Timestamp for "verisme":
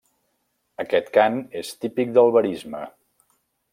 2.39-2.81